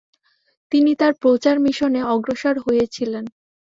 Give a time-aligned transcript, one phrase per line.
[0.71, 3.25] তিনি তার প্রচার মিশনে অগ্রসর হয়েছিলেন।